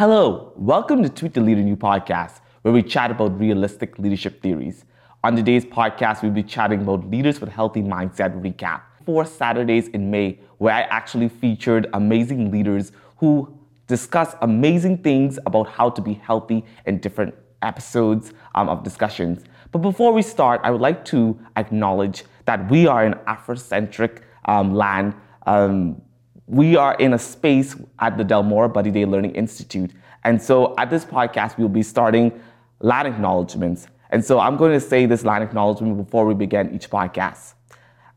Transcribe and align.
Hello, 0.00 0.54
welcome 0.56 1.02
to 1.02 1.10
Tweet 1.10 1.34
the 1.34 1.42
Leader 1.42 1.60
New 1.60 1.76
podcast, 1.76 2.40
where 2.62 2.72
we 2.72 2.82
chat 2.82 3.10
about 3.10 3.38
realistic 3.38 3.98
leadership 3.98 4.40
theories. 4.40 4.86
On 5.22 5.36
today's 5.36 5.66
podcast, 5.66 6.22
we'll 6.22 6.32
be 6.32 6.42
chatting 6.42 6.80
about 6.80 7.10
leaders 7.10 7.38
with 7.38 7.50
healthy 7.50 7.82
mindset 7.82 8.40
recap. 8.40 8.80
Four 9.04 9.26
Saturdays 9.26 9.88
in 9.88 10.10
May, 10.10 10.38
where 10.56 10.74
I 10.74 10.80
actually 10.84 11.28
featured 11.28 11.86
amazing 11.92 12.50
leaders 12.50 12.92
who 13.18 13.54
discuss 13.88 14.34
amazing 14.40 15.02
things 15.02 15.38
about 15.44 15.68
how 15.68 15.90
to 15.90 16.00
be 16.00 16.14
healthy 16.14 16.64
in 16.86 16.96
different 17.00 17.34
episodes 17.60 18.32
um, 18.54 18.70
of 18.70 18.82
discussions. 18.82 19.44
But 19.70 19.80
before 19.80 20.14
we 20.14 20.22
start, 20.22 20.62
I 20.64 20.70
would 20.70 20.80
like 20.80 21.04
to 21.06 21.38
acknowledge 21.56 22.24
that 22.46 22.70
we 22.70 22.86
are 22.86 23.04
an 23.04 23.16
Afrocentric 23.28 24.22
um, 24.46 24.74
land. 24.74 25.12
Um, 25.44 26.00
we 26.50 26.74
are 26.74 26.94
in 26.94 27.14
a 27.14 27.18
space 27.18 27.76
at 28.00 28.18
the 28.18 28.24
Delmore 28.24 28.66
Buddy 28.66 28.90
Daye 28.90 29.04
Learning 29.04 29.32
Institute. 29.36 29.92
And 30.24 30.42
so 30.42 30.74
at 30.78 30.90
this 30.90 31.04
podcast, 31.04 31.56
we'll 31.56 31.68
be 31.68 31.84
starting 31.84 32.32
land 32.80 33.06
acknowledgements. 33.06 33.86
And 34.10 34.24
so 34.24 34.40
I'm 34.40 34.56
going 34.56 34.72
to 34.72 34.80
say 34.80 35.06
this 35.06 35.24
land 35.24 35.44
acknowledgement 35.44 35.96
before 35.96 36.26
we 36.26 36.34
begin 36.34 36.74
each 36.74 36.90
podcast. 36.90 37.54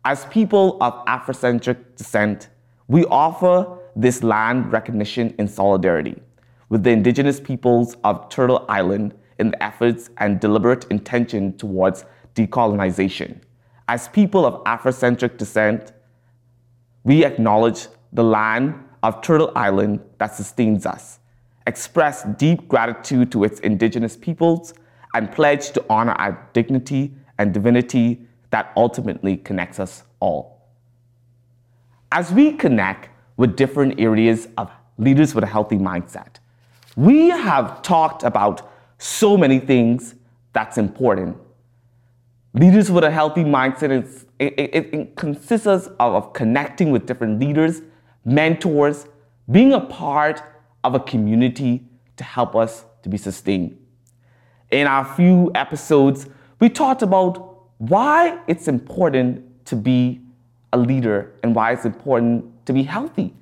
As 0.03 0.25
people 0.25 0.81
of 0.81 0.93
Afrocentric 1.05 1.95
descent, 1.95 2.49
we 2.87 3.05
offer 3.05 3.77
this 3.95 4.23
land 4.23 4.73
recognition 4.73 5.35
in 5.37 5.47
solidarity 5.47 6.19
with 6.69 6.81
the 6.81 6.89
indigenous 6.89 7.39
peoples 7.39 7.95
of 8.03 8.29
Turtle 8.29 8.65
Island 8.67 9.13
in 9.37 9.51
the 9.51 9.63
efforts 9.63 10.09
and 10.17 10.39
deliberate 10.39 10.85
intention 10.85 11.55
towards 11.57 12.03
decolonization. 12.33 13.41
As 13.87 14.07
people 14.07 14.43
of 14.43 14.63
Afrocentric 14.63 15.37
descent, 15.37 15.93
we 17.03 17.23
acknowledge 17.23 17.89
the 18.13 18.23
land 18.23 18.75
of 19.01 19.21
Turtle 19.21 19.51
Island 19.55 19.99
that 20.19 20.35
sustains 20.35 20.85
us, 20.85 21.19
express 21.67 22.23
deep 22.37 22.67
gratitude 22.67 23.31
to 23.33 23.43
its 23.43 23.59
indigenous 23.59 24.15
peoples, 24.15 24.73
and 25.13 25.31
pledge 25.31 25.71
to 25.71 25.85
honor 25.89 26.13
our 26.13 26.47
dignity 26.53 27.13
and 27.37 27.53
divinity 27.53 28.25
that 28.51 28.71
ultimately 28.77 29.37
connects 29.37 29.79
us 29.79 30.03
all. 30.19 30.61
As 32.11 32.31
we 32.31 32.53
connect 32.53 33.09
with 33.37 33.55
different 33.55 33.99
areas 33.99 34.47
of 34.57 34.71
leaders 34.97 35.33
with 35.33 35.43
a 35.43 35.47
healthy 35.47 35.77
mindset, 35.77 36.35
we 36.95 37.29
have 37.29 37.81
talked 37.81 38.23
about 38.23 38.71
so 38.99 39.35
many 39.35 39.59
things 39.59 40.15
that's 40.53 40.77
important. 40.77 41.37
Leaders 42.53 42.91
with 42.91 43.03
a 43.03 43.09
healthy 43.09 43.43
mindset 43.43 43.89
it, 44.37 44.53
it, 44.59 44.93
it 44.93 45.15
consists 45.15 45.65
of, 45.65 45.91
of 45.99 46.33
connecting 46.33 46.91
with 46.91 47.07
different 47.07 47.39
leaders, 47.39 47.81
mentors, 48.25 49.07
being 49.51 49.73
a 49.73 49.79
part 49.79 50.41
of 50.83 50.95
a 50.95 50.99
community 50.99 51.85
to 52.17 52.23
help 52.23 52.55
us 52.55 52.85
to 53.03 53.09
be 53.09 53.17
sustained. 53.17 53.77
In 54.71 54.87
our 54.87 55.05
few 55.15 55.51
episodes, 55.55 56.27
we 56.59 56.69
talked 56.69 57.01
about 57.01 57.61
why 57.77 58.39
it's 58.47 58.67
important 58.67 59.65
to 59.65 59.75
be 59.75 60.21
a 60.71 60.77
leader 60.77 61.33
and 61.43 61.53
why 61.53 61.73
it's 61.73 61.85
important 61.85 62.65
to 62.65 62.73
be 62.73 62.83
healthy. 62.83 63.33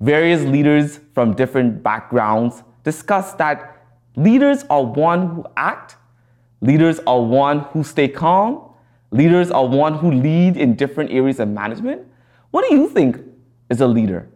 Various 0.00 0.42
leaders 0.42 1.00
from 1.14 1.34
different 1.34 1.82
backgrounds 1.82 2.62
discussed 2.84 3.38
that 3.38 3.76
Leaders 4.16 4.64
are 4.70 4.82
one 4.82 5.28
who 5.28 5.44
act. 5.56 5.96
Leaders 6.62 7.00
are 7.06 7.20
one 7.20 7.60
who 7.60 7.84
stay 7.84 8.08
calm. 8.08 8.70
Leaders 9.10 9.50
are 9.50 9.66
one 9.66 9.94
who 9.94 10.10
lead 10.10 10.56
in 10.56 10.74
different 10.74 11.10
areas 11.10 11.38
of 11.38 11.48
management. 11.48 12.02
What 12.50 12.66
do 12.68 12.74
you 12.74 12.88
think 12.88 13.20
is 13.70 13.80
a 13.80 13.86
leader? 13.86 14.28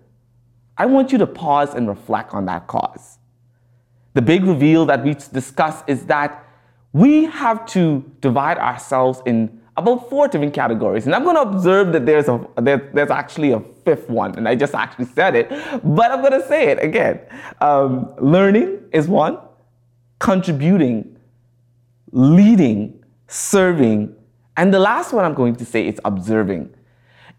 I 0.77 0.87
want 0.87 1.13
you 1.13 1.19
to 1.19 1.27
pause 1.27 1.75
and 1.75 1.89
reflect 1.89 2.33
on 2.33 2.47
that 2.47 2.67
cause. 2.67 3.19
The 4.15 4.23
big 4.23 4.45
reveal 4.45 4.87
that 4.87 5.05
we 5.05 5.15
discuss 5.15 5.83
is 5.87 6.07
that 6.07 6.47
we 6.93 7.25
have 7.27 7.67
to 7.67 8.05
divide 8.21 8.59
ourselves 8.59 9.23
in 9.27 9.61
about 9.77 10.11
four 10.11 10.27
different 10.29 10.53
categories. 10.53 11.07
And 11.07 11.15
I'm 11.15 11.23
going 11.23 11.37
to 11.37 11.43
observe 11.43 11.93
that 11.93 12.07
there's, 12.07 12.29
a, 12.29 12.47
there, 12.57 12.91
there's 12.93 13.11
actually 13.11 13.53
a 13.53 13.61
fifth 13.85 14.11
one, 14.11 14.37
and 14.37 14.49
I 14.49 14.55
just 14.55 14.75
actually 14.75 15.07
said 15.07 15.37
it, 15.37 15.49
but 15.85 16.11
I'm 16.11 16.21
going 16.21 16.41
to 16.41 16.47
say 16.47 16.69
it 16.69 16.83
again. 16.83 17.21
Um, 17.61 18.13
learning 18.19 18.81
is 18.93 19.09
one 19.09 19.39
contributing, 20.19 21.17
leading, 22.13 23.03
serving, 23.27 24.15
and 24.57 24.75
the 24.75 24.79
last 24.79 25.13
one 25.13 25.25
I'm 25.25 25.35
going 25.35 25.57
to 25.57 25.65
say 25.65 25.87
is 25.87 25.99
observing. 26.05 26.75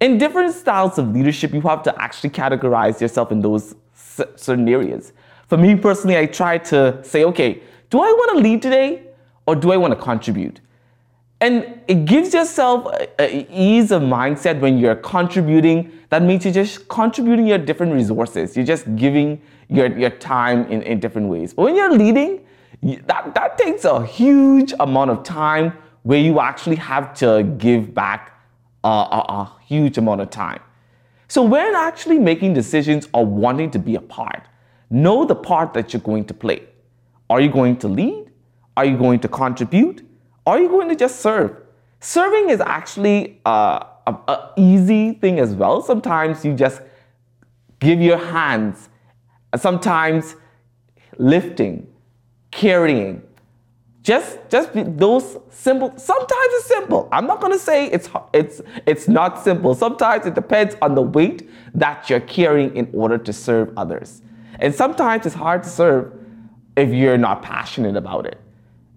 In 0.02 0.18
different 0.18 0.54
styles 0.56 0.98
of 0.98 1.14
leadership, 1.14 1.54
you 1.54 1.62
have 1.62 1.84
to 1.84 2.02
actually 2.02 2.32
categorize 2.32 3.00
yourself 3.00 3.32
in 3.32 3.40
those 3.40 3.76
certain 4.36 4.68
areas. 4.68 5.14
For 5.48 5.58
me 5.58 5.76
personally, 5.76 6.18
I 6.18 6.26
try 6.26 6.58
to 6.58 7.00
say, 7.04 7.24
okay, 7.26 7.62
do 7.92 8.02
I 8.02 8.12
want 8.12 8.38
to 8.38 8.44
lead 8.44 8.64
today 8.64 9.04
or 9.46 9.56
do 9.56 9.72
I 9.72 9.78
want 9.78 9.94
to 9.94 10.00
contribute? 10.00 10.60
And 11.40 11.82
it 11.88 12.06
gives 12.06 12.34
yourself 12.34 12.92
an 13.20 13.46
ease 13.52 13.92
of 13.92 14.02
mindset 14.02 14.60
when 14.60 14.80
you're 14.80 14.96
contributing. 14.96 15.92
That 16.10 16.24
means 16.24 16.46
you're 16.46 16.54
just 16.54 16.88
contributing 16.88 17.46
your 17.46 17.60
different 17.60 17.94
resources. 17.94 18.56
You're 18.56 18.66
just 18.66 18.96
giving 18.96 19.40
your, 19.70 19.96
your 19.98 20.10
time 20.10 20.66
in, 20.66 20.82
in 20.82 21.00
different 21.00 21.30
ways. 21.30 21.54
But 21.54 21.64
when 21.64 21.76
you're 21.76 21.96
leading, 21.96 22.46
that, 23.06 23.36
that 23.36 23.58
takes 23.58 23.86
a 23.86 24.04
huge 24.06 24.74
amount 24.80 25.12
of 25.12 25.24
time 25.24 25.74
where 26.04 26.20
you 26.20 26.40
actually 26.40 26.78
have 26.78 27.14
to 27.16 27.44
give 27.60 27.94
back 27.94 28.40
a, 28.84 28.88
a, 28.88 29.26
a 29.30 29.61
huge 29.72 29.98
amount 29.98 30.22
of 30.22 30.30
time. 30.30 30.62
So 31.28 31.42
when 31.42 31.76
actually 31.76 32.20
making 32.20 32.54
decisions 32.54 33.08
or 33.14 33.26
wanting 33.26 33.72
to 33.72 33.80
be 33.80 33.96
a 33.96 34.02
part, 34.02 34.44
know 34.90 35.24
the 35.26 35.36
part 35.36 35.74
that 35.76 35.94
you're 35.94 36.02
going 36.02 36.26
to 36.26 36.34
play. 36.34 36.60
Are 37.30 37.40
you 37.40 37.50
going 37.50 37.78
to 37.78 37.88
lead? 37.88 38.30
Are 38.76 38.84
you 38.84 38.98
going 38.98 39.20
to 39.22 39.30
contribute? 39.30 40.06
Are 40.46 40.60
you 40.60 40.68
going 40.68 40.90
to 40.90 40.96
just 40.96 41.22
serve? 41.22 41.56
Serving 42.02 42.50
is 42.50 42.60
actually 42.60 43.40
uh, 43.46 43.80
a, 44.08 44.14
a 44.28 44.54
easy 44.58 45.14
thing 45.14 45.40
as 45.40 45.54
well. 45.54 45.82
Sometimes 45.82 46.44
you 46.44 46.54
just 46.54 46.82
give 47.80 48.02
your 48.02 48.18
hands. 48.18 48.90
Sometimes 49.56 50.36
lifting, 51.18 51.88
carrying. 52.52 53.22
Just, 54.04 54.40
just 54.50 54.72
those 54.74 55.38
simple. 55.52 55.94
Sometimes 55.96 56.30
it's 56.32 56.66
simple. 56.66 57.08
I'm 57.12 57.28
not 57.28 57.40
gonna 57.40 57.60
say 57.60 57.86
it's 57.88 58.10
it's 58.34 58.60
it's 58.88 59.08
not 59.08 59.44
simple. 59.44 59.76
Sometimes 59.76 60.26
it 60.26 60.34
depends 60.34 60.76
on 60.82 60.96
the 60.96 61.04
weight 61.04 61.48
that 61.76 62.10
you're 62.10 62.20
carrying 62.22 62.76
in 62.76 62.90
order 62.94 63.20
to 63.20 63.32
serve 63.32 63.72
others. 63.78 64.24
And 64.60 64.74
sometimes 64.74 65.28
it's 65.28 65.36
hard 65.36 65.62
to 65.64 65.70
serve 65.70 66.14
if 66.76 66.90
you're 66.90 67.18
not 67.18 67.44
passionate 67.44 67.96
about 67.96 68.26
it. 68.26 68.40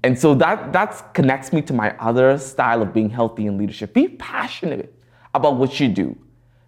And 0.03 0.19
so 0.19 0.35
that 0.37 0.73
that 0.73 1.13
connects 1.13 1.53
me 1.53 1.61
to 1.63 1.75
my 1.75 1.95
other 1.99 2.39
style 2.39 2.81
of 2.81 2.95
being 2.95 3.11
healthy 3.11 3.47
in 3.47 3.59
leadership. 3.59 3.93
Be 3.93 4.09
passionate 4.09 4.95
about 5.35 5.57
what 5.57 5.81
you 5.81 5.89
do. 5.89 6.17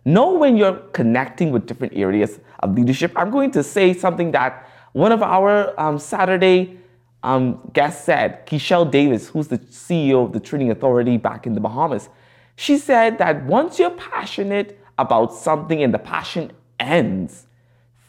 Know 0.05 0.35
when 0.35 0.59
you're 0.59 0.77
connecting 0.93 1.53
with 1.53 1.67
different 1.67 1.95
areas 1.97 2.39
of 2.61 2.75
leadership. 2.75 3.13
I'm 3.17 3.31
going 3.31 3.51
to 3.53 3.63
say 3.63 3.95
something 3.95 4.31
that 4.33 4.69
one 4.93 5.11
of 5.11 5.23
our 5.23 5.79
um, 5.81 5.99
Saturday 5.99 6.79
um, 7.27 7.61
guests 7.73 8.05
said, 8.05 8.47
Keishelle 8.47 8.89
Davis, 8.89 9.29
who's 9.29 9.49
the 9.49 9.59
CEO 9.59 10.25
of 10.25 10.33
the 10.33 10.39
Training 10.39 10.71
Authority 10.71 11.17
back 11.17 11.45
in 11.45 11.55
the 11.55 11.61
Bahamas, 11.61 12.09
she 12.55 12.79
said 12.79 13.19
that 13.19 13.45
once 13.45 13.81
you're 13.81 13.91
passionate 13.91 14.79
about 14.97 15.35
something 15.35 15.83
and 15.83 15.93
the 15.93 15.99
passion 15.99 16.53
ends, 16.79 17.49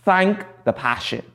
thank 0.05 0.45
the 0.65 0.71
passion. 0.71 1.25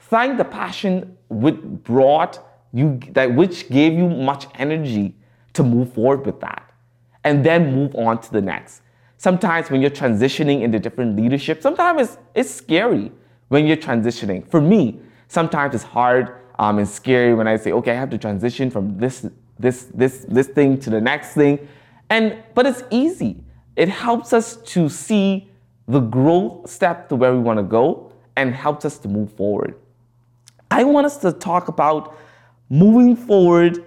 Thank 0.00 0.36
the 0.36 0.44
passion 0.44 1.16
which 1.28 1.60
brought 1.62 2.40
you 2.72 2.98
that 3.10 3.32
which 3.32 3.70
gave 3.70 3.92
you 3.92 4.08
much 4.08 4.46
energy 4.56 5.14
to 5.52 5.62
move 5.62 5.92
forward 5.92 6.26
with 6.26 6.40
that. 6.40 6.74
And 7.22 7.46
then 7.46 7.72
move 7.72 7.94
on 7.94 8.20
to 8.20 8.32
the 8.32 8.40
next. 8.40 8.82
Sometimes 9.16 9.70
when 9.70 9.80
you're 9.80 9.90
transitioning 9.90 10.62
into 10.62 10.80
different 10.80 11.14
leadership, 11.14 11.62
sometimes 11.62 12.02
it's, 12.02 12.18
it's 12.34 12.50
scary 12.50 13.12
when 13.46 13.64
you're 13.66 13.76
transitioning. 13.76 14.44
For 14.50 14.60
me, 14.60 15.00
sometimes 15.28 15.76
it's 15.76 15.84
hard 15.84 16.41
um, 16.58 16.78
and 16.78 16.88
scary 16.88 17.34
when 17.34 17.46
I 17.46 17.56
say, 17.56 17.72
okay, 17.72 17.92
I 17.92 17.94
have 17.94 18.10
to 18.10 18.18
transition 18.18 18.70
from 18.70 18.98
this, 18.98 19.26
this, 19.58 19.84
this, 19.94 20.24
this 20.28 20.48
thing 20.48 20.78
to 20.80 20.90
the 20.90 21.00
next 21.00 21.34
thing. 21.34 21.66
And, 22.10 22.42
but 22.54 22.66
it's 22.66 22.82
easy. 22.90 23.42
It 23.76 23.88
helps 23.88 24.32
us 24.32 24.56
to 24.56 24.88
see 24.88 25.50
the 25.88 26.00
growth 26.00 26.68
step 26.68 27.08
to 27.08 27.16
where 27.16 27.32
we 27.32 27.40
want 27.40 27.58
to 27.58 27.62
go 27.62 28.12
and 28.36 28.54
helps 28.54 28.84
us 28.84 28.98
to 28.98 29.08
move 29.08 29.32
forward. 29.32 29.74
I 30.70 30.84
want 30.84 31.06
us 31.06 31.16
to 31.18 31.32
talk 31.32 31.68
about 31.68 32.16
moving 32.68 33.16
forward 33.16 33.84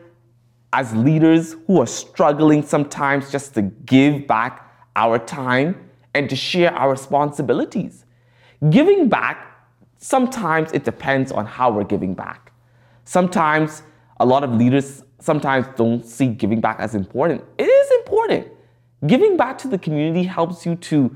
as 0.73 0.93
leaders 0.95 1.55
who 1.67 1.81
are 1.81 1.87
struggling 1.87 2.61
sometimes 2.61 3.31
just 3.31 3.53
to 3.55 3.61
give 3.61 4.27
back 4.27 4.69
our 4.95 5.17
time 5.17 5.89
and 6.13 6.29
to 6.29 6.35
share 6.35 6.73
our 6.73 6.91
responsibilities. 6.91 8.05
Giving 8.69 9.09
back 9.09 9.55
Sometimes 10.05 10.71
it 10.71 10.83
depends 10.83 11.31
on 11.31 11.47
how 11.47 11.71
we're 11.71 11.83
giving 11.83 12.13
back. 12.13 12.51
Sometimes 13.05 13.83
a 14.19 14.25
lot 14.25 14.43
of 14.43 14.51
leaders 14.51 15.03
sometimes 15.19 15.67
don't 15.75 16.05
see 16.05 16.27
giving 16.27 16.61
back 16.61 16.79
as 16.79 16.95
important. 16.95 17.43
It 17.57 17.63
is 17.63 17.91
important. 17.99 18.47
Giving 19.07 19.37
back 19.37 19.57
to 19.59 19.67
the 19.67 19.77
community 19.77 20.23
helps 20.23 20.65
you 20.65 20.75
to 20.75 21.15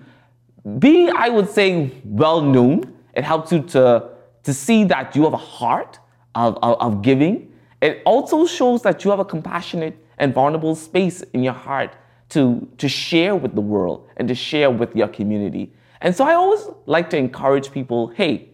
be, 0.77 1.09
I 1.09 1.29
would 1.29 1.49
say, 1.49 1.91
well 2.03 2.41
known. 2.41 2.93
It 3.13 3.23
helps 3.23 3.51
you 3.51 3.61
to, 3.63 4.09
to 4.43 4.53
see 4.53 4.83
that 4.85 5.15
you 5.15 5.23
have 5.23 5.33
a 5.33 5.37
heart 5.37 5.99
of, 6.35 6.57
of, 6.61 6.79
of 6.79 7.01
giving. 7.01 7.51
It 7.81 8.01
also 8.05 8.45
shows 8.45 8.81
that 8.83 9.03
you 9.03 9.11
have 9.11 9.19
a 9.19 9.25
compassionate 9.25 9.97
and 10.17 10.33
vulnerable 10.33 10.75
space 10.75 11.21
in 11.33 11.43
your 11.43 11.53
heart 11.53 11.95
to, 12.29 12.67
to 12.77 12.87
share 12.87 13.35
with 13.35 13.55
the 13.55 13.61
world 13.61 14.07
and 14.17 14.27
to 14.27 14.35
share 14.35 14.69
with 14.69 14.95
your 14.95 15.07
community. 15.07 15.73
And 16.01 16.15
so 16.15 16.25
I 16.25 16.33
always 16.35 16.65
like 16.85 17.09
to 17.11 17.17
encourage 17.17 17.71
people 17.71 18.07
hey, 18.09 18.49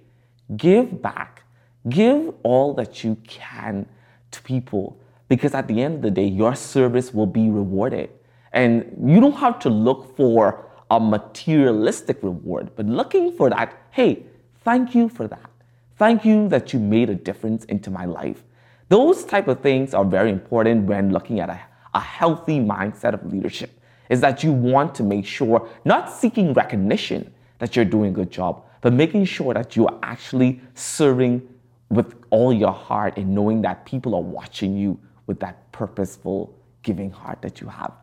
give 0.56 1.02
back, 1.02 1.44
give 1.90 2.34
all 2.44 2.74
that 2.76 3.04
you 3.04 3.18
can 3.28 3.86
to 4.32 4.42
people 4.42 4.98
because 5.28 5.54
at 5.54 5.68
the 5.68 5.82
end 5.82 5.96
of 5.96 6.02
the 6.02 6.12
day, 6.12 6.26
your 6.26 6.56
service 6.56 7.14
will 7.14 7.26
be 7.26 7.50
rewarded. 7.50 8.10
And 8.54 8.96
you 9.04 9.20
don't 9.20 9.34
have 9.34 9.60
to 9.60 9.70
look 9.70 10.16
for 10.16 10.70
a 10.92 11.00
materialistic 11.00 12.22
reward, 12.22 12.72
but 12.76 12.86
looking 12.86 13.36
for 13.36 13.50
that, 13.50 13.76
hey, 13.92 14.24
thank 14.64 14.94
you 14.94 15.10
for 15.10 15.28
that. 15.28 15.50
Thank 15.98 16.26
you 16.26 16.48
that 16.50 16.74
you 16.74 16.80
made 16.80 17.10
a 17.10 17.16
difference 17.16 17.66
into 17.66 17.90
my 17.90 18.06
life. 18.06 18.44
Those 18.90 19.26
type 19.26 19.48
of 19.48 19.62
things 19.62 19.94
are 19.94 20.06
very 20.06 20.30
important 20.30 20.86
when 20.86 21.12
looking 21.12 21.40
at 21.40 21.50
a, 21.50 21.60
a 21.94 22.00
healthy 22.00 22.60
mindset 22.60 23.14
of 23.14 23.26
leadership. 23.32 23.72
Is 24.10 24.22
that 24.22 24.44
you 24.44 24.52
want 24.52 24.94
to 24.96 25.04
make 25.04 25.26
sure, 25.26 25.68
not 25.84 26.12
seeking 26.12 26.54
recognition 26.54 27.34
that 27.58 27.76
you're 27.76 27.86
doing 27.86 28.12
a 28.12 28.14
good 28.14 28.30
job, 28.30 28.64
but 28.82 28.94
making 28.94 29.26
sure 29.26 29.54
that 29.56 29.76
you 29.76 29.88
are 29.88 29.98
actually 30.04 30.62
serving 30.76 31.42
with 31.90 32.16
all 32.30 32.52
your 32.52 32.72
heart 32.72 33.18
and 33.18 33.34
knowing 33.34 33.62
that 33.62 33.86
people 33.86 34.16
are 34.16 34.22
watching 34.22 34.78
you 34.78 35.00
with 35.28 35.40
that 35.40 35.72
purposeful 35.72 36.58
giving 36.84 37.12
heart 37.12 37.42
that 37.42 37.62
you 37.62 37.68
have. 37.68 37.94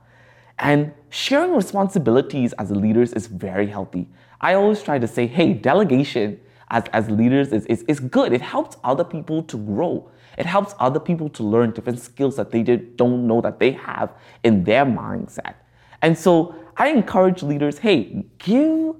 And 0.59 0.93
sharing 1.11 1.55
responsibilities 1.55 2.53
as 2.55 2.71
leaders 2.71 3.13
is 3.13 3.27
very 3.27 3.67
healthy. 3.67 4.09
I 4.41 4.55
always 4.55 4.83
try 4.83 4.99
to 4.99 5.07
say, 5.07 5.27
hey, 5.27 5.53
delegation 5.53 6.41
as, 6.71 6.85
as 6.93 7.11
leaders 7.11 7.53
is, 7.53 7.67
is, 7.67 7.83
is 7.83 8.01
good. 8.01 8.33
It 8.33 8.41
helps 8.41 8.77
other 8.85 9.05
people 9.05 9.43
to 9.45 9.57
grow. 9.57 10.11
It 10.39 10.47
helps 10.47 10.75
other 10.79 10.99
people 10.99 11.29
to 11.31 11.43
learn 11.43 11.73
different 11.73 12.01
skills 12.01 12.37
that 12.37 12.51
they 12.51 12.63
did, 12.63 12.97
don't 12.97 13.27
know 13.27 13.41
that 13.41 13.59
they 13.59 13.73
have 13.73 14.13
in 14.43 14.65
their 14.65 14.85
mindset. 14.87 15.55
And 16.01 16.17
so 16.17 16.55
I 16.77 16.89
encourage 16.89 17.43
leaders 17.43 17.79
hey, 17.79 18.25
give 18.39 18.97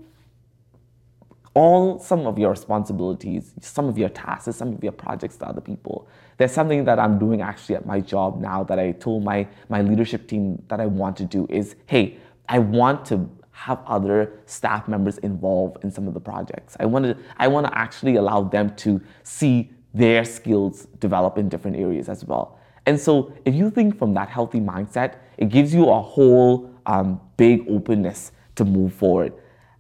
all 1.55 1.99
some 1.99 2.27
of 2.27 2.39
your 2.39 2.51
responsibilities, 2.51 3.53
some 3.61 3.89
of 3.89 3.99
your 3.99 4.09
tasks, 4.09 4.57
some 4.57 4.73
of 4.73 4.83
your 4.83 4.93
projects 4.93 5.37
to 5.37 5.47
other 5.47 5.61
people. 5.61 6.09
There's 6.39 6.53
something 6.53 6.85
that 6.85 6.99
I'm 6.99 7.19
doing 7.19 7.43
actually 7.43 7.75
at 7.75 7.85
my 7.85 8.01
job 8.01 8.41
now 8.41 8.65
that 8.65 8.79
I 8.79 8.93
told 8.93 9.23
my, 9.23 9.47
my 9.69 9.83
leadership 9.83 10.29
team 10.29 10.63
that 10.69 10.81
I 10.81 10.87
want 10.87 11.17
to 11.19 11.25
do 11.25 11.47
is 11.51 11.77
hey, 11.87 12.19
I 12.49 12.59
want 12.59 13.05
to 13.07 13.29
have 13.51 13.81
other 13.87 14.41
staff 14.47 14.89
members 14.89 15.19
involved 15.19 15.85
in 15.85 15.91
some 15.91 16.09
of 16.09 16.15
the 16.15 16.21
projects. 16.21 16.77
I 16.81 16.87
want 16.87 17.05
to 17.05 17.17
I 17.39 17.49
want 17.49 17.67
to 17.67 17.79
actually 17.79 18.17
allow 18.17 18.43
them 18.43 18.75
to 18.77 19.01
see 19.23 19.71
their 19.95 20.25
skills 20.25 20.87
develop 20.99 21.37
in 21.37 21.49
different 21.49 21.77
areas 21.77 22.09
as 22.09 22.25
well. 22.25 22.59
And 22.87 22.99
so 22.99 23.33
if 23.45 23.55
you 23.55 23.71
think 23.71 23.99
from 23.99 24.15
that 24.15 24.29
healthy 24.29 24.59
mindset, 24.59 25.17
it 25.37 25.51
gives 25.51 25.75
you 25.75 25.91
a 25.91 26.01
whole 26.01 26.71
um, 26.87 27.21
big 27.37 27.65
openness 27.69 28.33
to 28.57 28.65
move 28.65 28.93
forward. 28.93 29.33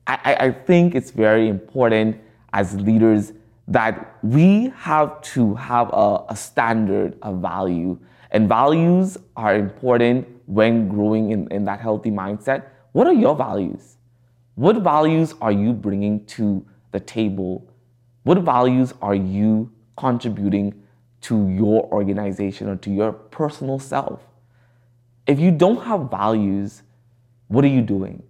I, 0.06 0.36
I 0.40 0.50
think 0.50 0.94
it's 0.94 1.10
very 1.10 1.48
important 1.48 2.20
as 2.52 2.74
leaders 2.74 3.32
that 3.68 4.18
we 4.22 4.72
have 4.76 5.22
to 5.22 5.54
have 5.54 5.90
a, 5.92 6.24
a 6.28 6.36
standard 6.36 7.16
of 7.22 7.40
value. 7.40 7.98
And 8.30 8.48
values 8.48 9.16
are 9.36 9.54
important 9.54 10.26
when 10.46 10.88
growing 10.88 11.30
in, 11.30 11.50
in 11.52 11.64
that 11.66 11.80
healthy 11.80 12.10
mindset 12.10 12.64
what 12.92 13.06
are 13.06 13.14
your 13.14 13.34
values? 13.34 13.96
What 14.54 14.76
values 14.82 15.34
are 15.40 15.52
you 15.52 15.72
bringing 15.72 16.26
to 16.26 16.64
the 16.92 17.00
table? 17.00 17.66
What 18.24 18.38
values 18.38 18.92
are 19.00 19.14
you 19.14 19.72
contributing 19.96 20.74
to 21.22 21.48
your 21.48 21.84
organization 21.86 22.68
or 22.68 22.76
to 22.76 22.90
your 22.90 23.12
personal 23.12 23.78
self? 23.78 24.20
If 25.26 25.40
you 25.40 25.50
don't 25.50 25.82
have 25.84 26.10
values, 26.10 26.82
what 27.48 27.64
are 27.64 27.68
you 27.68 27.80
doing? 27.80 28.22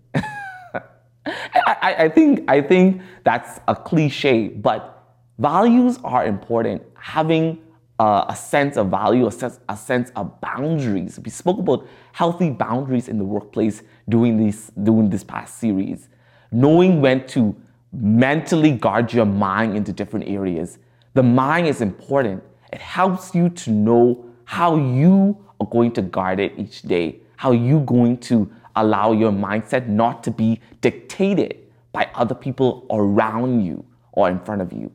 I, 1.82 2.05
I, 2.05 2.08
think, 2.08 2.44
I 2.49 2.61
think 2.61 3.02
that's 3.25 3.61
a 3.69 3.75
cliche, 3.75 4.49
but 4.49 5.05
values 5.38 5.99
are 6.05 6.25
important. 6.25 6.82
Having 6.94 7.58
a 7.99 8.34
sense 8.37 8.76
of 8.76 8.88
value, 8.88 9.26
a 9.26 9.31
sense, 9.31 9.61
a 9.69 9.76
sense 9.76 10.11
of 10.17 10.40
boundaries. 10.40 11.20
We 11.23 11.31
spoke 11.31 11.58
about 11.58 11.87
healthy 12.12 12.50
boundaries 12.50 13.08
in 13.08 13.19
the 13.19 13.25
workplace 13.25 13.82
during 14.08 14.44
this, 14.44 14.73
during 14.82 15.11
this 15.11 15.23
past 15.23 15.58
series. 15.58 16.08
Knowing 16.50 17.00
when 17.00 17.26
to 17.29 17.55
mentally 17.93 18.73
guard 18.73 19.12
your 19.12 19.26
mind 19.26 19.76
into 19.76 19.93
different 19.93 20.26
areas. 20.29 20.79
The 21.14 21.23
mind 21.23 21.67
is 21.67 21.81
important. 21.81 22.43
It 22.73 22.81
helps 22.81 23.34
you 23.34 23.50
to 23.50 23.70
know 23.70 24.25
how 24.44 24.76
you 24.76 25.37
are 25.61 25.67
going 25.67 25.93
to 25.93 26.02
guard 26.02 26.40
it 26.40 26.55
each 26.56 26.82
day, 26.82 27.20
how 27.37 27.52
you 27.52 27.81
going 27.81 28.19
to 28.19 28.50
allow 28.75 29.12
your 29.12 29.31
mindset 29.31 29.87
not 29.87 30.25
to 30.25 30.31
be 30.31 30.61
dictated 30.81 31.62
by 31.93 32.11
other 32.15 32.35
people 32.35 32.87
around 32.91 33.65
you 33.65 33.85
or 34.12 34.29
in 34.29 34.39
front 34.41 34.62
of 34.62 34.73
you. 34.73 34.91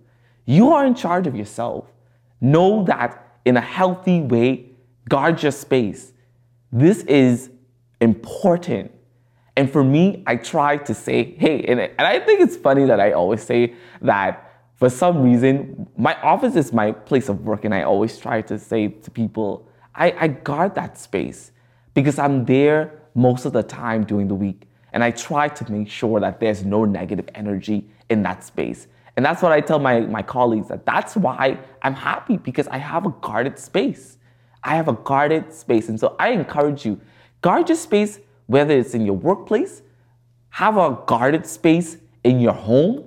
You 0.46 0.72
are 0.72 0.86
in 0.86 0.96
charge 0.96 1.28
of 1.28 1.36
yourself. 1.36 1.86
Know 2.42 2.84
that 2.86 3.40
in 3.46 3.58
a 3.58 3.62
healthy 3.62 4.22
way, 4.22 4.72
guard 5.08 5.42
your 5.42 5.52
space. 5.52 6.14
This 6.72 7.04
is 7.04 7.50
important. 8.02 8.92
And 9.56 9.72
for 9.72 9.84
me, 9.84 10.24
I 10.28 10.36
try 10.36 10.78
to 10.78 10.94
say, 10.94 11.36
hey, 11.38 11.64
and, 11.64 11.80
and 11.80 12.02
I 12.02 12.20
think 12.20 12.42
it's 12.42 12.56
funny 12.56 12.86
that 12.86 13.00
I 13.00 13.14
always 13.14 13.42
say 13.42 13.74
that 14.02 14.44
for 14.76 14.90
some 14.90 15.24
reason, 15.24 15.88
my 15.98 16.20
office 16.22 16.56
is 16.56 16.72
my 16.72 16.92
place 16.92 17.30
of 17.30 17.44
work, 17.44 17.66
and 17.66 17.74
I 17.74 17.82
always 17.82 18.20
try 18.20 18.42
to 18.44 18.60
say 18.60 18.90
to 18.90 19.10
people, 19.10 19.68
I, 19.96 20.12
I 20.12 20.28
guard 20.28 20.76
that 20.76 21.00
space 21.00 21.52
because 21.96 22.20
I'm 22.20 22.46
there 22.46 23.02
most 23.16 23.46
of 23.46 23.54
the 23.54 23.64
time 23.64 24.04
during 24.04 24.28
the 24.28 24.36
week. 24.36 24.67
And 24.94 25.04
I 25.04 25.12
try 25.12 25.48
to 25.50 25.72
make 25.72 25.90
sure 25.90 26.20
that 26.20 26.40
there's 26.40 26.64
no 26.64 26.86
negative 26.86 27.28
energy 27.36 27.90
in 28.10 28.24
that 28.24 28.44
space. 28.44 28.88
And 29.16 29.26
that's 29.26 29.42
what 29.42 29.52
I 29.52 29.62
tell 29.62 29.80
my, 29.80 30.02
my 30.02 30.22
colleagues 30.22 30.68
that 30.68 30.86
that's 30.86 31.16
why 31.16 31.58
I'm 31.82 31.96
happy 31.96 32.38
because 32.38 32.68
I 32.68 32.78
have 32.78 33.06
a 33.06 33.10
guarded 33.22 33.58
space. 33.58 34.18
I 34.64 34.76
have 34.76 34.88
a 34.88 34.94
guarded 34.94 35.54
space. 35.54 35.90
And 35.90 36.00
so 36.00 36.16
I 36.20 36.30
encourage 36.30 36.86
you, 36.86 37.02
guard 37.42 37.68
your 37.68 37.78
space, 37.78 38.20
whether 38.46 38.78
it's 38.78 38.94
in 38.94 39.06
your 39.06 39.16
workplace, 39.16 39.82
have 40.50 40.78
a 40.78 41.00
guarded 41.06 41.46
space 41.46 41.98
in 42.24 42.40
your 42.40 42.54
home. 42.54 43.04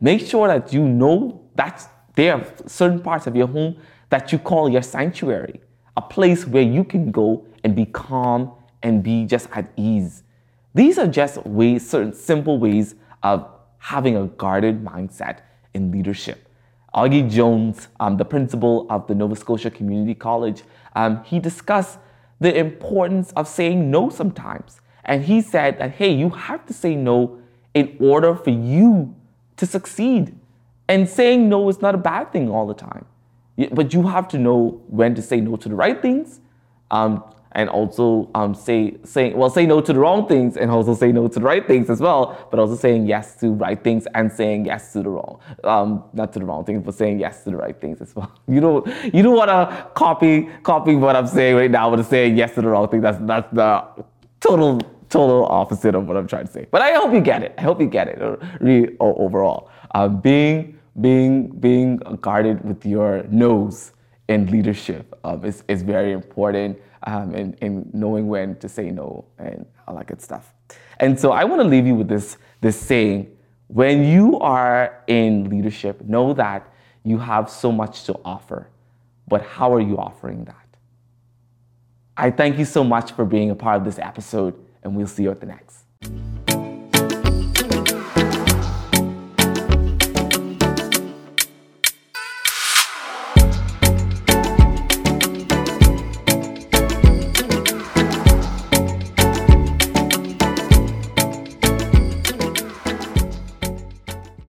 Make 0.00 0.26
sure 0.26 0.48
that 0.48 0.72
you 0.72 0.82
know 0.82 1.42
that 1.56 1.86
there 2.14 2.34
are 2.34 2.46
certain 2.66 3.00
parts 3.00 3.26
of 3.26 3.36
your 3.36 3.46
home 3.46 3.76
that 4.08 4.32
you 4.32 4.38
call 4.38 4.68
your 4.68 4.82
sanctuary, 4.82 5.60
a 5.96 6.02
place 6.02 6.46
where 6.46 6.62
you 6.62 6.84
can 6.84 7.10
go 7.10 7.46
and 7.64 7.76
be 7.76 7.86
calm 7.86 8.52
and 8.82 9.02
be 9.02 9.26
just 9.26 9.48
at 9.52 9.70
ease. 9.76 10.22
These 10.74 10.98
are 10.98 11.06
just 11.06 11.44
ways, 11.46 11.88
certain 11.88 12.12
simple 12.12 12.58
ways 12.58 12.94
of 13.22 13.48
having 13.78 14.16
a 14.16 14.26
guarded 14.26 14.84
mindset 14.84 15.40
in 15.74 15.90
leadership. 15.90 16.48
Augy 16.92 17.22
Jones, 17.22 17.88
um, 18.00 18.16
the 18.16 18.24
principal 18.24 18.86
of 18.90 19.06
the 19.06 19.14
Nova 19.14 19.36
Scotia 19.36 19.70
Community 19.70 20.14
College, 20.14 20.62
um, 20.94 21.22
he 21.24 21.38
discussed 21.38 21.98
the 22.40 22.56
importance 22.56 23.32
of 23.32 23.46
saying 23.46 23.90
no 23.90 24.10
sometimes. 24.10 24.80
And 25.04 25.24
he 25.24 25.40
said 25.40 25.78
that, 25.78 25.92
hey, 25.92 26.12
you 26.12 26.30
have 26.30 26.66
to 26.66 26.72
say 26.72 26.94
no 26.94 27.38
in 27.74 27.96
order 28.00 28.34
for 28.34 28.50
you 28.50 29.14
to 29.56 29.66
succeed. 29.66 30.36
And 30.88 31.08
saying 31.08 31.48
no 31.48 31.68
is 31.68 31.80
not 31.80 31.94
a 31.94 31.98
bad 31.98 32.32
thing 32.32 32.50
all 32.50 32.66
the 32.66 32.74
time. 32.74 33.06
But 33.72 33.94
you 33.94 34.06
have 34.08 34.26
to 34.28 34.38
know 34.38 34.82
when 34.88 35.14
to 35.14 35.22
say 35.22 35.40
no 35.40 35.56
to 35.56 35.68
the 35.68 35.74
right 35.74 36.00
things, 36.00 36.40
um, 36.90 37.22
and 37.52 37.68
also 37.68 38.30
um, 38.34 38.54
say 38.54 38.96
saying 39.04 39.36
well 39.36 39.50
say 39.50 39.66
no 39.66 39.80
to 39.80 39.92
the 39.92 39.98
wrong 39.98 40.26
things 40.26 40.56
and 40.56 40.70
also 40.70 40.94
say 40.94 41.10
no 41.12 41.26
to 41.28 41.38
the 41.38 41.44
right 41.44 41.66
things 41.66 41.90
as 41.90 42.00
well 42.00 42.46
but 42.50 42.60
also 42.60 42.76
saying 42.76 43.06
yes 43.06 43.36
to 43.36 43.50
right 43.52 43.82
things 43.82 44.06
and 44.14 44.30
saying 44.30 44.64
yes 44.64 44.92
to 44.92 45.02
the 45.02 45.08
wrong 45.08 45.40
um, 45.64 46.04
not 46.12 46.32
to 46.32 46.38
the 46.38 46.44
wrong 46.44 46.64
things 46.64 46.82
but 46.84 46.94
saying 46.94 47.18
yes 47.18 47.44
to 47.44 47.50
the 47.50 47.56
right 47.56 47.80
things 47.80 48.00
as 48.00 48.14
well. 48.14 48.30
You 48.48 48.60
don't 48.60 48.86
you 49.14 49.22
don't 49.22 49.36
want 49.36 49.50
to 49.50 49.90
copy 49.94 50.48
copy 50.62 50.94
what 50.94 51.14
i'm 51.16 51.26
saying 51.26 51.56
right 51.56 51.70
now 51.70 51.94
but 51.94 52.04
saying 52.04 52.36
yes 52.36 52.54
to 52.54 52.62
the 52.62 52.68
wrong 52.68 52.88
thing 52.88 53.00
that's 53.00 53.18
that's 53.22 53.48
the 53.52 53.84
total 54.40 54.80
total 55.08 55.46
opposite 55.46 55.94
of 55.94 56.06
what 56.06 56.16
i'm 56.16 56.26
trying 56.26 56.46
to 56.46 56.52
say. 56.52 56.66
But 56.70 56.82
i 56.82 56.92
hope 56.94 57.12
you 57.12 57.20
get 57.20 57.42
it. 57.42 57.54
I 57.58 57.62
hope 57.62 57.80
you 57.80 57.86
get 57.86 58.08
it 58.08 58.20
uh, 58.22 58.36
really 58.60 58.96
overall. 59.00 59.70
Um, 59.94 60.20
being 60.20 60.78
being 61.00 61.48
being 61.60 61.96
guarded 62.20 62.64
with 62.64 62.84
your 62.84 63.24
nose 63.24 63.92
in 64.28 64.46
leadership 64.46 65.18
um, 65.24 65.44
is, 65.44 65.64
is 65.68 65.82
very 65.82 66.12
important 66.12 66.78
um, 67.04 67.34
in, 67.34 67.54
in 67.54 67.90
knowing 67.92 68.28
when 68.28 68.56
to 68.58 68.68
say 68.68 68.90
no 68.90 69.24
and 69.38 69.66
all 69.86 69.96
that 69.96 70.06
good 70.06 70.20
stuff. 70.20 70.52
And 70.98 71.18
so 71.18 71.32
I 71.32 71.44
want 71.44 71.62
to 71.62 71.68
leave 71.68 71.86
you 71.86 71.94
with 71.94 72.08
this, 72.08 72.36
this 72.60 72.78
saying 72.78 73.36
when 73.68 74.04
you 74.04 74.38
are 74.40 75.02
in 75.06 75.48
leadership, 75.48 76.02
know 76.02 76.32
that 76.34 76.68
you 77.04 77.18
have 77.18 77.48
so 77.48 77.70
much 77.70 78.04
to 78.04 78.18
offer, 78.24 78.68
but 79.28 79.42
how 79.42 79.72
are 79.72 79.80
you 79.80 79.96
offering 79.96 80.44
that? 80.44 80.56
I 82.16 82.30
thank 82.30 82.58
you 82.58 82.64
so 82.64 82.84
much 82.84 83.12
for 83.12 83.24
being 83.24 83.50
a 83.50 83.54
part 83.54 83.76
of 83.76 83.84
this 83.84 83.98
episode, 83.98 84.54
and 84.82 84.94
we'll 84.94 85.06
see 85.06 85.22
you 85.22 85.30
at 85.30 85.40
the 85.40 85.46
next. 85.46 85.84